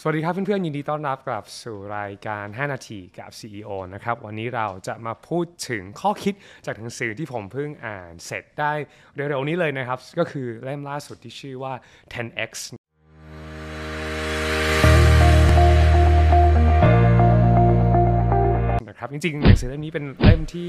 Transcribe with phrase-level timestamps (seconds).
[0.00, 6.34] สวัสดีครับเพื่อนๆยินดีต้อนรับกลับสู่รายการ 5 นาทีกับ CEO นะครับวันนี้เราจะมาพูดถึงข้อคิด
[6.66, 8.72] จากหนังสือที่ผมเพิ่งอ่านเสร็จได้
[9.14, 11.72] เร็วๆนี้เลยนะครับ ก็คือเล่มล่าสุดที่ชื่อว่า
[12.14, 12.52] 10x
[18.88, 20.68] นะครับจริงๆหนังสือเล่มนี้เป็นเล่มที่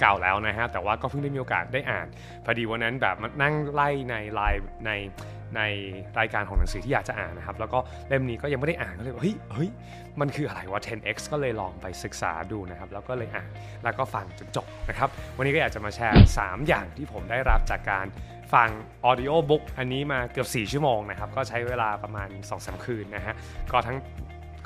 [0.00, 2.06] เก่าแล้วนะฮะแต่ว่าก็เพิ่งได้มีโอกาสได้อ่าน
[2.44, 4.92] พอดีวันนั้นแบบมานั่งไล่ในไลน์ใน
[5.56, 5.62] ใน
[6.18, 9.70] รายการของหนังสือที่อยากจะอ่านนะครับ แล้วก็เล่มนี้ก็ยังไม่ได้อ่านก็เลยว่าเฮ้ยเฮ้ย
[10.20, 13.50] มันคืออะไรวะ 10x ก็เลยลองไปศึกษาดูนะครับ แล้วก็เลยอ่าน
[13.84, 18.06] แล้วก็ฟังจนจบนะครับ วันนี้ก็อยากจะมาแชร์ 3 อย่างที่ผมได้รับจากการ
[18.54, 18.68] ฟัง
[19.04, 23.34] ออดิโอบุ๊กอันนี้มาเกือบ 4 ชั่วโมงนะครับ ก็ใช้เวลาประมาณ2-3คืนนะฮะ
[23.72, 23.96] ก็ทั้ง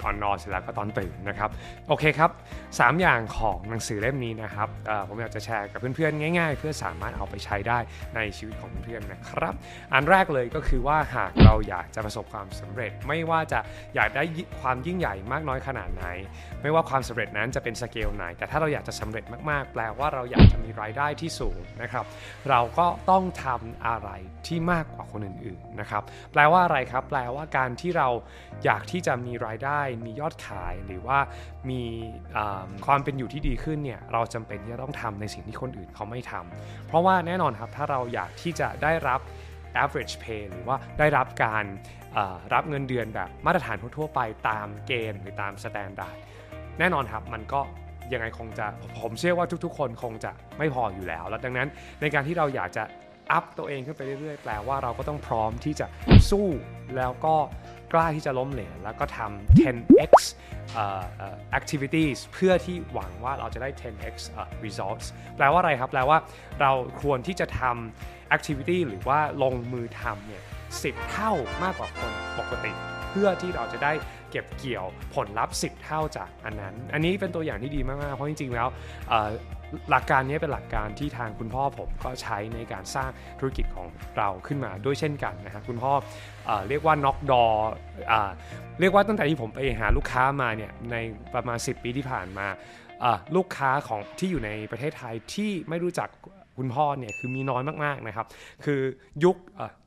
[0.02, 1.50] ก่อนนอนเสร็จแล้วก็ตอนตื่นนะครับ
[1.88, 2.30] โอเคครับ
[2.64, 4.68] 3 อย่างของหนังสือเล่มนี้นะครับ
[5.08, 7.78] ผมอยากจะแชร์กับเพื่อนๆ ง่าย ๆ เพื่อสามารถเอาไปใช้ได้
[8.16, 9.54] ในชีวิตของเพื่อนๆนะครับ
[9.92, 13.60] อันแรกเลยก็คือว่าหากเราอยากจะประสบความสำเร็จ ไม่ว่าจะ
[13.94, 14.22] อยากได้
[14.60, 16.04] ความยิ่งใหญ่มากน้อยขนาดไหน
[16.62, 22.04] ไม่ว่าความสำเร็จนั้นจะเป็นสเกลไหน แต่ถ้าเราอยากจะสำเร็จมากๆ แปลว่าเราอยากจะมีรายได้ที่สูงนะครับ
[22.50, 24.08] เราก็ต้องทำอะไร
[24.46, 28.08] ที่มากกว่าคนอื่นๆนะครับแปลว่าอะไรครับ แปลว่าการที่เรา
[28.64, 31.18] อยากที่จะมีรายได้มียอดขายหรือว่า
[31.70, 31.82] มี
[32.86, 39.20] ความเป็นอยู่ที่ดีขึ้นเนี่ยเราจำเป็นที่จะต้องทำในสิ่งที่คนอื่นเขาไม่ทำเพราะว่าแน่นอนครับถ้าเราอยากที่จะได้รับ
[39.82, 41.64] average pay หรือว่าได้รับการ
[42.54, 46.16] รับเงินเดือนแบบมาตรฐานทั่วไปตามเกณฑ์หรือตาม standard
[46.78, 47.60] แน่นอนครับมันก็
[48.12, 48.66] ยังไงคงจะ
[49.00, 51.68] ผมเชื่อว่าทุกๆ คนคงจะไม่พออยู่แล้ว แล้วดังนั้น
[52.00, 52.84] ในการที่เราอยากจะ
[53.32, 55.86] up ตัวเองขึ้นไปเรื่อยๆ แปลว่าเราก็ต้องพร้อมที่จะ
[56.30, 56.48] สู้
[56.96, 57.36] แล้วก็
[57.94, 60.12] กล้าที่จะล้มเหลวแล้วก็ทำ 10x
[61.58, 64.14] activities เพื่อที่หวังว่าเราจะได้ 10x
[64.64, 65.06] results
[65.36, 66.18] แปลว่าอะไรครับ แปลว่า
[66.60, 66.72] เรา
[67.02, 70.42] ควรที่จะทำ activity หรือว่าลงมือทำเนี่ย
[70.78, 72.72] 10 เท่ามากกว่าคนปกติ
[73.10, 73.92] เพื่อที่เราจะได้
[74.30, 78.68] เก็บเกี่ยวผลลัพธ์ 10 เท่าจากอันนั้น อันนี้เป็นตัวอย่างที่ดีมากๆ เพราะจริงๆ แล้ว
[79.90, 83.86] หลักการนี้เป็นหลักการที่ทางคุณพ่อผมก็ใช้ในการสร้างธุรกิจของ
[84.18, 85.92] เราขึ้นมาด้วยเช่นกันนะครับคุณพ่อ
[86.46, 87.44] เอเรียกว่าน็อกดอ
[88.80, 90.96] เรียกว่าตั้งแต่ที่ผมไปหาลูกค้ามาเนี่ยใน
[91.34, 92.46] ประมาณ 10 ปีที่ผ่านมา
[93.36, 96.08] ลูกค้าของที่อยู่ในประเทศไทยที่ไม่รู้จัก
[96.58, 98.26] คุณพ่อเนี่ยคือมีน้อยมากๆนะครับ
[98.64, 98.80] คือ
[99.24, 99.36] ยุค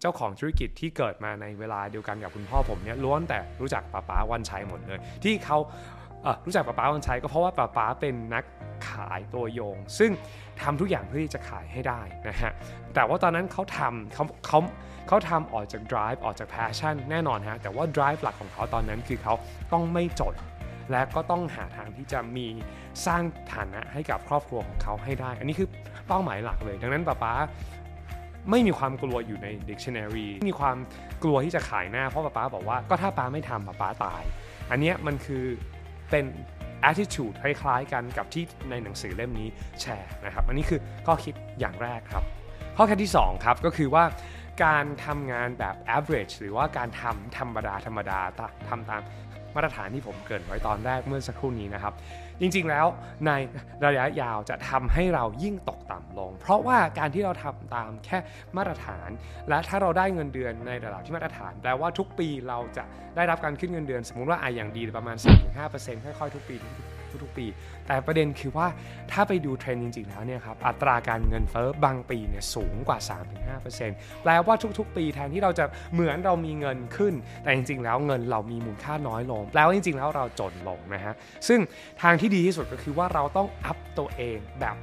[0.02, 5.58] เจ้าของธุรกิจที่เกิดมาในเวลาเดียวกันกับคุณพ่อผมเนี่ยล้วนแต่รู้จักป้าป๋าวันชัยหมดเลย ที่เขา
[6.46, 10.12] รู้จักป้าป๋าวันชัยก็เพราะว่าป้าป๋าเป็นนักายตัวโยง ซึ่ง
[10.62, 12.52] ทำทุกอย่างเพื่อที่จะขายให้ได้นะฮะ
[12.96, 14.59] แต่ว่าตอนนั้นเขาทำเขาเขา
[15.08, 19.34] เขาทำออกจาก drive ออกจาก passion แน่นอนฮะแต่ว่า drive หลักของเขาตอนนั้นคือเขา
[19.74, 20.36] ต้องไม่จน
[20.91, 22.47] และก็ต้องหาทางที่จะมี
[23.06, 25.69] สร้างฐานะให้กับครอบครัวของเขาให้ได้ อันนี้คือ
[26.07, 27.34] เป้าหมายหลักเลย ดังนั้นป้าป๊า
[28.52, 30.78] ไม่มีความกลัวอยู่ใน dictionary มีความ
[31.24, 34.24] กลัวที่จะขายหน้าเพราะป้าป๊าบอกว่าก็ถ้าป้าไม่ทำป้าป๊าตาย
[34.72, 35.46] อันนี้มันคือ
[36.09, 36.25] เป็น
[36.89, 39.47] attitude คล้ายๆกันกับที่ในหนังสือเล่มนี้
[39.81, 42.23] แชร์นะครับ อันนี้คือข้อคิดอย่างแรกครับ
[42.77, 44.03] ข้อคิดที่2ครับก็คือว่า
[44.63, 48.19] การทำงานแบบ average หรือว่าการทำธรรมดาธรรมดา
[48.69, 49.01] ทำตาม
[49.55, 51.93] มาตรฐานที่ผมเกินไว้ตอนแรกเมื่อสักครู่นี้นะครับ
[52.42, 52.86] จริงๆแล้ว
[53.25, 53.31] ใน
[53.86, 58.18] ระยะยาวจะทำให้เรายิ่งตกต่ำลง เพราะว่าการที่เราทำตามแค่
[58.58, 59.09] มาตรฐาน
[59.50, 62.84] และถ้าเราได้เงินเดือนในระดับที่มาตรฐาน แปลว่าทุกปีเราจะ
[63.16, 65.18] ได้รับการขึ้นเงินเดือน สมมุติว่าอาอย่างดีประมาณ
[65.62, 66.87] 3-5%ค่อยๆทุกปีทุก
[67.33, 67.45] ๆปี
[67.88, 68.67] แต่ประเด็นคือว่า
[69.11, 73.00] ถ้าไปดูเทรนด์จริงๆแล้วเนี่ยครับอัตราการเงินเฟ้อบางปีเนี่ยสูงกว่า
[73.61, 77.13] 3-5%แปลว่าทุกๆ ปีแทนที่เราจะเหมือนเรามีเงินขึ้น
[77.44, 81.13] แต่จริงๆ แล้วเงินเรามีมูลค่าน้อยลง แปลว่าจริงๆ แล้วเราจนลงนะฮะ
[81.47, 81.59] ซึ่ง
[82.01, 84.75] ทางที่ดีที่สุดก็คือว่าเราต้องอัพตัวเองแบบ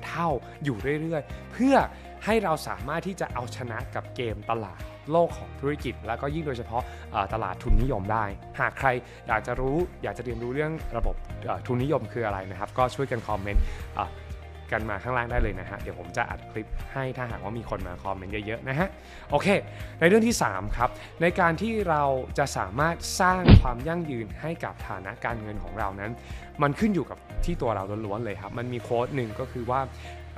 [0.00, 0.28] 10 เท่า
[0.64, 1.76] อยู่เรื่อยๆ เพื่อ
[2.24, 4.82] ให้เราสามารถที่จะเอาชนะกับเกมตลาด
[5.12, 6.82] โลกของธุรกิจ แล้วก็ยิ่งโดยเฉพาะ
[7.32, 8.24] ตลาดทุนนิยมได้
[8.60, 8.88] หากใคร
[9.28, 11.16] อยากจะรู้อยากจะเรียนรู้เรื่องระบบ
[11.66, 13.64] ทุนนิยมคืออะไรนะครับ ก็ช่วยกันคอมเมนต์
[14.72, 18.88] กันมาข้างล่างได้เลยนะฮะ เดี๋ยวผมจะอัดคลิปให้ถ้าหากว่ามีคนมาคอมเมนต์เยอะๆนะฮะ
[19.30, 19.48] โอเค
[20.00, 20.90] ในเรื่องที่ 3 ครับ
[21.22, 22.02] ในการที่เรา
[22.38, 26.10] จะสามารถสร้างความยั่งยืนให้กับฐานะการเงินของเรานั้น
[26.62, 29.80] มันขึ้นอยู่กับที่ตัวเราล้วนๆเลยครับ มันมี quote หนึ่งก็คือว่า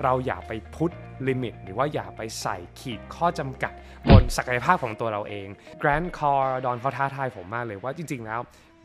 [0.02, 0.90] เราอย่าไป put
[1.28, 3.72] limit หรือว่าอย่าไปใส่ขีดข้อจำกัด
[4.10, 5.48] บนศักยภาพของตัวเราเอง
[5.78, 8.40] Grant Cardone เขาท้าทายผมมากเลยว่าจริง ๆ แล้ว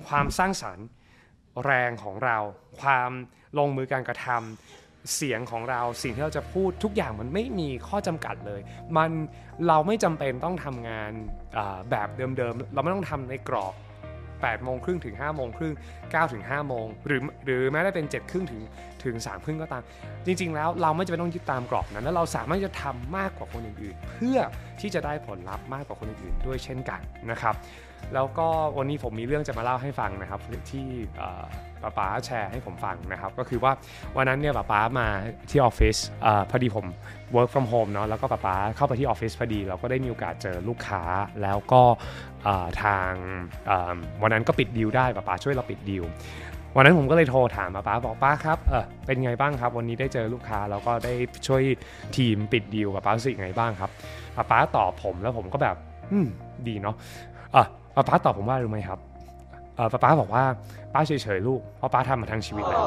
[0.08, 0.86] ความสร้างสรรค์
[1.66, 2.38] แรงของเรา
[2.80, 3.12] ความ
[3.58, 8.62] ลงมือการกระทำเสียงของเราสิ่งที่เราจะพูดทุกอย่างมันไม่มีข้อจำกัดเลย
[8.98, 9.12] มัน
[9.68, 11.12] เราไม่จำเป็นต้องทำงาน
[11.90, 12.08] แบบ
[12.38, 13.74] เดิมๆ เราไม่ต้องทำในกรอบ
[14.20, 18.62] 8โมงครึ่งถึง5โมงครึ่ง9ถึง5โมงหรือหรือแม้แต่เป็น7ครึ่งถึง
[19.06, 19.84] ถึง3ามครึ่งก็ตาม
[20.26, 24.38] จริง ๆ แล้วเราไม่จำเป็นต้องยึดตามกรอบนั้นแล้วเราสามารถจะทำมากกว่าคนอื่นๆ เพื่อ
[24.80, 27.00] ที่จะได้ผลลัพธ์มากกว่าคนอื่นๆ ด้วยเช่นกัน
[27.32, 27.56] นะครับ
[28.14, 28.48] แล้วก็
[28.78, 30.42] วันนี้ผมมีเรื่องจะมาเล่าให้ฟังนะครับ
[30.72, 30.88] ที่
[31.82, 33.72] ป๊าป๊าแชร์ให้ผมฟังนะครับ ก็คือว่า
[34.18, 35.08] วันนั้นเนี่ยป๊าป๊ามา
[35.50, 35.98] ที่ออฟฟิศ
[36.50, 36.86] พอดีผม
[37.36, 41.04] work from home เนาะแล้วก็ป๊าป๊าเข้าไปที่ออฟฟิศพอดี เราก็ได้มีโอกาสเจอลูกค้า
[41.42, 41.82] แล้วก็
[42.84, 43.10] ทาง
[44.22, 46.04] วันนั้นก็ปิดดีลได้ป๊าป๊าช่วยเราปิดดีล
[46.76, 51.14] วันนั้นผมก็เลยโทรถามป๊าป๊าบอกป้าครับเออเป็นไงบ้างครับ วันนี้ได้เจอลูกค้าแล้วก็ได้
[51.48, 51.62] ช่วย
[52.18, 53.92] ทีมปิดดีลป๊าป๊ารู้สึกยังไงบ้างครับ
[54.36, 55.76] ป๊าป๊าตอบผมแล้วผมก็แบบ
[56.12, 56.28] อืม
[56.68, 56.96] ดีเนาะ
[57.56, 57.64] อะ
[57.96, 59.00] ป๊าป๊าตอบผมว่ารู้ไหมครับ
[59.76, 60.44] เออป๊าป๊าบอกว่า
[60.94, 62.84] ป้าเฉยๆลูกเพราะป้าทำมาทั้งชีวิตแล้ว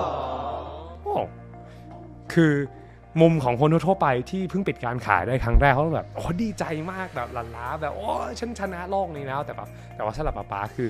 [1.02, 1.14] โอ้
[2.32, 2.52] คือ
[3.20, 8.06] มุมของคนทั่วๆไปที่เพิ่งปิดการขายได้ครั้งแรกเขาแบบโอ้ดีใจมากแบบลันล้าแบบโอ้
[8.38, 10.88] ฉันชนะโลกนี้แล้วแต่แบบแต่ว่าสำหรับป๊าป๊าคือ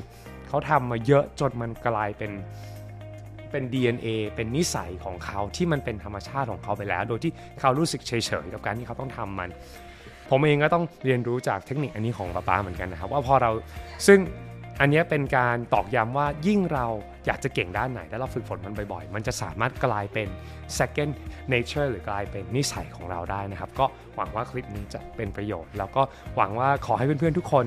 [0.48, 2.30] เขาทำมาเยอะจนมันกลายเป็น
[3.50, 8.12] เป็น DNA เป็นนิสัยของเขาที่มันเป็นธรรมชาติของเขาไปแล้ว โดยที่เขารู้สึกเฉ
[8.42, 9.48] ยๆกับการที่เขาต้องทำมัน
[10.30, 13.50] ผมเองก็ต้องเรียนรู้จากเทคนิคอันนี้ของป้าป้าเหมือนกันนะครับ ว่าพอเรา
[14.06, 14.18] ซึ่ง
[14.80, 16.86] อันนี้เป็นการตอกย้ำว่ายิ่งเรา
[17.26, 20.28] อยากจะเก่งด้านไหน แล้วเราฝึกฝนมันบ่อยๆ มันจะสามารถกลายเป็น
[20.78, 21.12] second
[21.52, 26.02] nature หรือกลายเป็นนิสัยของเราได้นะครับ ก็หวังว่าคลิปนี้จะเป็นประโยชน์ แล้วก็
[26.36, 27.66] หวังว่าขอให้เพื่อนๆทุกคน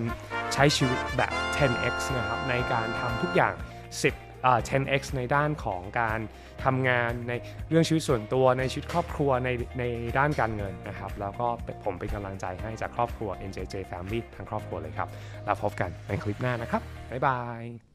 [0.53, 3.53] ใช้ชีวิตแบบ 10x นะครับในการทำทุกอย่าง
[3.93, 4.28] 10
[4.69, 6.19] 10x ในด้านของการ
[6.63, 7.33] ทำงานใน
[7.69, 9.49] เรื่องชีวิตส่วนตัวในชีวิตครอบครัวใน
[9.79, 9.83] ใน
[10.17, 11.47] ด้านการเงินนะครับ แล้วก็
[11.85, 15.09] ผมเป็นกำลังใจให้จากครอบครัว NJJ Family ทั้งครอบครัวเลยครับ
[15.45, 16.81] แล้วพบกันในคลิปหน้านะครับ
[17.11, 17.88] บ๊ายบาย